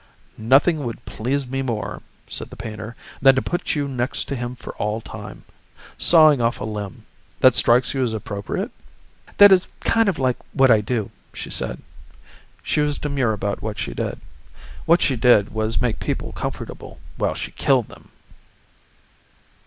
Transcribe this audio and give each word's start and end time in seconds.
"Nothing 0.35 0.83
would 0.83 1.05
please 1.05 1.45
me 1.45 1.61
more," 1.61 2.01
said 2.27 2.49
the 2.49 2.55
painter, 2.55 2.95
"than 3.21 3.35
to 3.35 3.41
put 3.43 3.75
you 3.75 3.87
next 3.87 4.23
to 4.29 4.35
him 4.35 4.55
for 4.55 4.73
all 4.77 4.99
time. 4.99 5.43
Sawing 5.95 6.41
off 6.41 6.59
a 6.59 6.63
limb 6.63 7.05
that 7.41 7.53
strikes 7.53 7.93
you 7.93 8.03
as 8.03 8.11
appropriate?" 8.11 8.71
"That 9.37 9.51
is 9.51 9.67
kind 9.81 10.09
of 10.09 10.17
like 10.17 10.37
what 10.53 10.71
I 10.71 10.81
do," 10.81 11.11
she 11.35 11.51
said. 11.51 11.83
She 12.63 12.81
was 12.81 12.97
demure 12.97 13.33
about 13.33 13.61
what 13.61 13.77
she 13.77 13.93
did. 13.93 14.19
What 14.87 15.03
she 15.03 15.15
did 15.15 15.49
was 15.49 15.79
make 15.81 15.99
people 15.99 16.31
comfortable 16.31 16.99
while 17.17 17.35
she 17.35 17.51
killed 17.51 17.87
them. 17.87 18.09